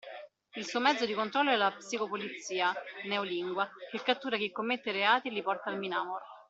Il 0.55 0.65
suo 0.65 0.79
mezzo 0.79 1.05
di 1.05 1.13
controllo 1.13 1.51
è 1.51 1.55
la 1.55 1.71
Psicopolizia 1.77 2.73
(Neolingua) 3.05 3.69
che 3.91 4.01
cattura 4.01 4.35
chi 4.35 4.51
commette 4.51 4.91
reati 4.91 5.27
e 5.27 5.31
li 5.31 5.43
porta 5.43 5.69
al 5.69 5.77
MinAmor. 5.77 6.21